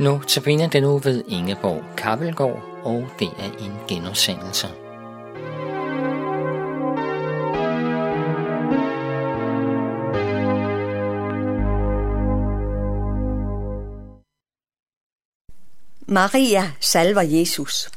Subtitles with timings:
[0.00, 4.66] Nu tabiner den nu ved Ingeborg Kappelgaard, og det er en genudsendelse.
[16.06, 17.90] Maria salver Jesus.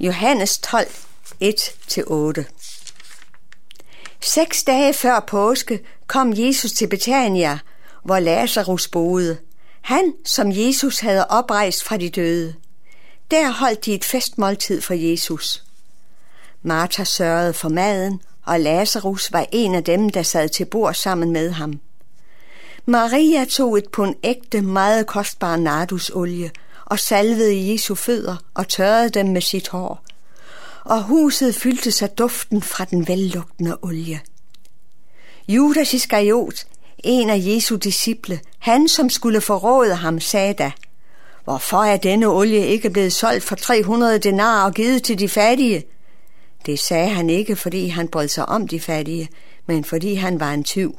[0.00, 0.86] Johannes 12,
[1.42, 2.44] 1-8.
[4.20, 7.58] Seks dage før påske kom Jesus til Betania,
[8.04, 9.38] hvor Lazarus boede.
[9.86, 12.54] Han, som Jesus havde oprejst fra de døde.
[13.30, 15.64] Der holdt de et festmåltid for Jesus.
[16.62, 21.32] Martha sørgede for maden, og Lazarus var en af dem, der sad til bord sammen
[21.32, 21.80] med ham.
[22.86, 26.50] Maria tog et pund ægte, meget kostbar nardusolie
[26.84, 30.04] og salvede Jesu fødder og tørrede dem med sit hår.
[30.84, 34.20] Og huset fyldte sig duften fra den vellugtende olie.
[35.48, 36.66] Judas Iskariot,
[36.98, 40.72] en af Jesu disciple, han som skulle forråde ham, sagde da,
[41.44, 45.84] Hvorfor er denne olie ikke blevet solgt for 300 denar og givet til de fattige?
[46.66, 49.28] Det sagde han ikke, fordi han brød sig om de fattige,
[49.66, 50.98] men fordi han var en tyv.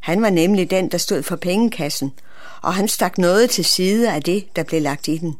[0.00, 2.12] Han var nemlig den, der stod for pengekassen,
[2.62, 5.36] og han stak noget til side af det, der blev lagt i den.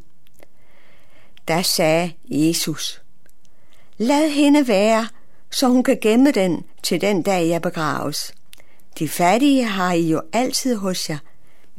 [1.48, 3.02] Da sagde Jesus,
[3.98, 5.08] Lad hende være,
[5.50, 8.34] så hun kan gemme den til den dag, jeg begraves.
[8.98, 11.18] De fattige har I jo altid hos jer,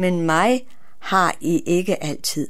[0.02, 0.66] men mig
[0.99, 2.47] har I ikke altid.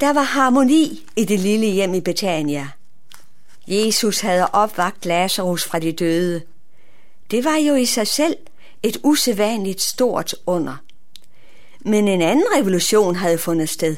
[0.00, 2.68] Der var harmoni i det lille hjem i Betania.
[3.68, 6.42] Jesus havde opvagt Lazarus fra de døde.
[7.30, 8.36] Det var jo i sig selv
[8.82, 10.76] et usædvanligt stort under.
[11.80, 13.96] Men en anden revolution havde fundet sted.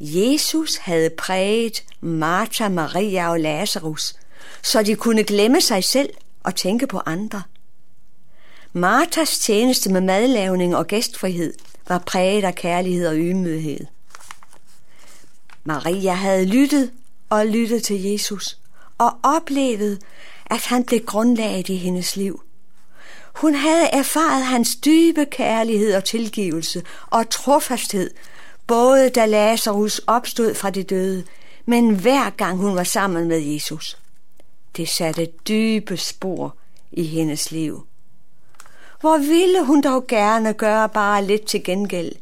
[0.00, 4.14] Jesus havde præget Martha, Maria og Lazarus,
[4.62, 6.10] så de kunne glemme sig selv
[6.42, 7.42] og tænke på andre.
[8.76, 11.54] Martas tjeneste med madlavning og gæstfrihed
[11.88, 13.86] var præget af kærlighed og ydmyghed.
[15.64, 16.90] Maria havde lyttet
[17.30, 18.58] og lyttet til Jesus
[18.98, 20.02] og oplevet,
[20.46, 22.42] at han blev grundlaget i hendes liv.
[23.34, 28.10] Hun havde erfaret hans dybe kærlighed og tilgivelse og trofasthed,
[28.66, 31.24] både da Lazarus opstod fra de døde,
[31.66, 33.98] men hver gang hun var sammen med Jesus.
[34.76, 36.56] Det satte dybe spor
[36.92, 37.86] i hendes liv.
[39.00, 42.12] Hvor ville hun dog gerne gøre bare lidt til gengæld?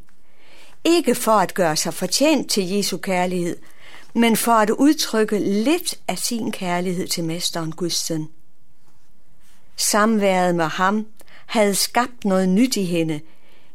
[0.85, 3.57] Ikke for at gøre sig fortjent til Jesu kærlighed,
[4.15, 8.29] men for at udtrykke lidt af sin kærlighed til Mesteren Guds søn.
[9.77, 11.07] Samværet med ham
[11.47, 13.21] havde skabt noget nyt i hende,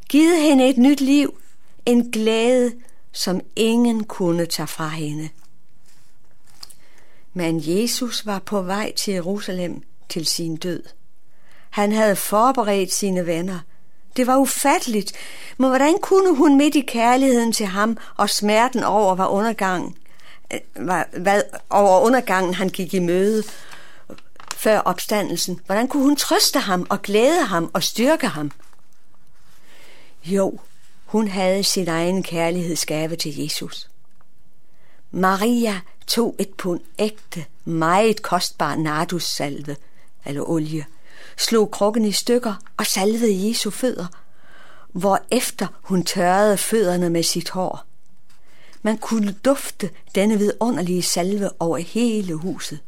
[0.10, 1.40] givet hende et nyt liv,
[1.86, 2.74] en glæde,
[3.12, 5.30] som ingen kunne tage fra hende.
[7.34, 10.84] Men Jesus var på vej til Jerusalem til sin død.
[11.69, 13.59] Han havde forberedt sine venner.
[14.18, 15.13] Det var ufatteligt,
[15.57, 19.97] men hvordan kunne hun midt i kærligheden til ham og smerten over var undergang,
[20.53, 23.44] øh, var, hvad, over undergangen han gik i møde
[24.56, 28.51] før opstandelsen, hvordan kunne hun trøste ham og glæde ham og styrke ham?
[30.25, 30.59] Jo,
[31.06, 33.90] hun havde sin egen kærlighedsgave til Jesus.
[35.12, 39.75] Maria tog et pund ægte, meget kostbar nardussalve,
[40.25, 40.86] eller olie,
[41.38, 44.07] slog krukken i stykker og salvede Jesu fødder,
[44.94, 47.85] hvor efter hun tørrede fødderne med sit hår.
[48.81, 52.80] Man kunne dufte denne vidunderlige salve over hele huset.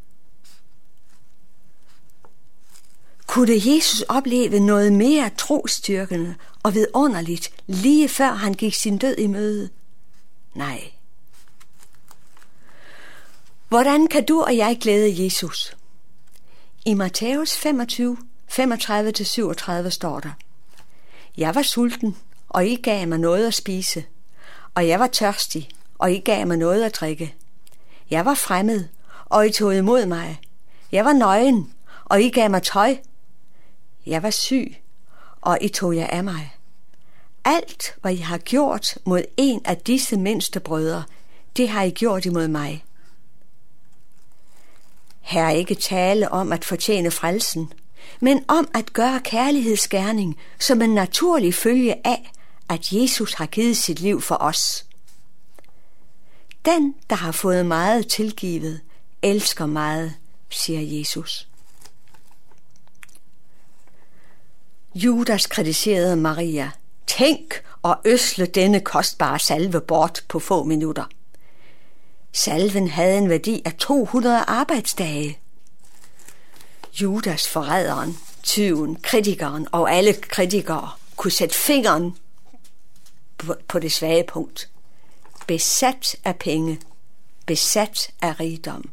[3.28, 9.28] Kunne Jesus opleve noget mere trostyrkende og vidunderligt lige før han gik sin død i
[9.28, 9.70] møde?
[10.54, 10.92] Nej.
[13.70, 15.78] Hvordan kan du og jeg glæde Jesus?
[16.86, 18.18] I Matthæus 25,
[18.52, 20.30] 35-37 står der,
[21.38, 22.18] Jeg var sulten,
[22.50, 24.04] og I gav mig noget at spise,
[24.76, 27.36] og jeg var tørstig, og I gav mig noget at drikke.
[28.10, 28.86] Jeg var fremmed,
[29.26, 30.40] og I tog imod mig.
[30.92, 31.74] Jeg var nøgen,
[32.06, 32.98] og I gav mig tøj.
[34.06, 34.76] Jeg var syg,
[35.42, 36.56] og I tog jer af mig.
[37.46, 41.04] Alt, hvad I har gjort mod en af disse mindste brødre,
[41.58, 42.84] det har I gjort imod mig.
[45.22, 47.74] Her er ikke tale om at fortjene frelsen,
[48.20, 52.32] men om at gøre kærlighedsgerning som en naturlig følge af,
[52.70, 54.86] at Jesus har givet sit liv for os.
[56.66, 58.82] Den, der har fået meget tilgivet,
[59.22, 60.14] elsker meget,
[60.50, 61.48] siger Jesus.
[64.96, 66.72] Judas kritiserede Maria.
[67.08, 71.06] Tænk og øsle denne kostbare salve bort på få minutter.
[72.34, 75.40] Salven havde en værdi af 200 arbejdsdage.
[77.02, 82.18] Judas forræderen, tyven, kritikeren og alle kritikere kunne sætte fingeren
[83.68, 84.70] på, det svage punkt.
[85.48, 86.80] Besat af penge,
[87.46, 88.90] besat af rigdom.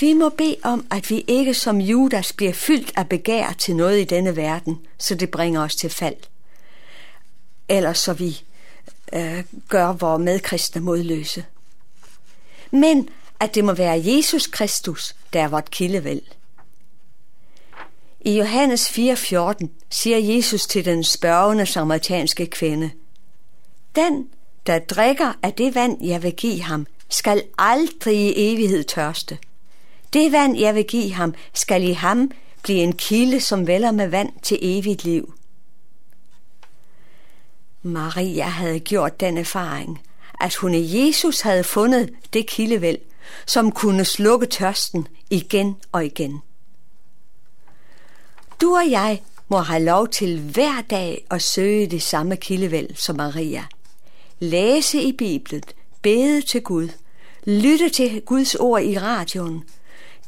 [0.00, 4.00] Vi må bede om, at vi ikke som Judas bliver fyldt af begær til noget
[4.00, 6.16] i denne verden, så det bringer os til fald.
[7.68, 8.42] Eller så vi
[9.12, 11.44] øh, gør vores medkristne modløse.
[12.70, 13.08] Men
[13.40, 16.22] at det må være Jesus Kristus, der er vort kildevæld.
[18.20, 22.90] I Johannes 4:14 siger Jesus til den spørgende samaritanske kvinde,
[23.96, 24.28] Den,
[24.66, 29.38] der drikker af det vand, jeg vil give ham, skal aldrig i evighed tørste.
[30.12, 32.30] Det vand, jeg vil give ham, skal i ham
[32.62, 35.34] blive en kilde, som vælger med vand til evigt liv.
[37.82, 40.00] Maria havde gjort den erfaring,
[40.40, 42.98] at hun i Jesus havde fundet det kildevæld,
[43.46, 46.42] som kunne slukke tørsten igen og igen.
[48.60, 53.16] Du og jeg må have lov til hver dag at søge det samme kildevæld som
[53.16, 53.64] Maria.
[54.40, 55.62] Læse i Bibelen,
[56.02, 56.88] bede til Gud,
[57.44, 59.64] lytte til Guds ord i radioen,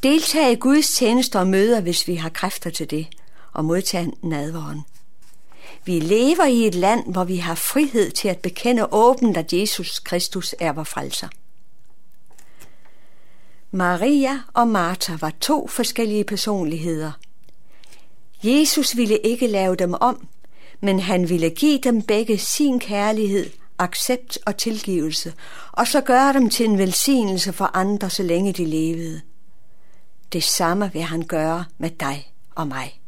[0.03, 3.07] deltage i Guds tjenester og møder, hvis vi har kræfter til det,
[3.53, 4.81] og modtage nadvåren.
[5.85, 9.99] Vi lever i et land, hvor vi har frihed til at bekende åbent, at Jesus
[9.99, 11.29] Kristus er vor frelser.
[13.71, 17.13] Maria og Martha var to forskellige personligheder.
[18.45, 20.29] Jesus ville ikke lave dem om,
[20.81, 25.35] men han ville give dem begge sin kærlighed, accept og tilgivelse,
[25.73, 29.21] og så gøre dem til en velsignelse for andre, så længe de levede.
[30.33, 33.01] Det samme vil han gøre med dig og mig.